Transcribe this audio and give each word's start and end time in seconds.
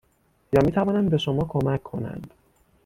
یا 0.53 0.61
میتوانند 0.65 1.09
به 1.09 1.17
شما 1.17 1.45
کمک 1.47 1.83
کنند 1.83 2.33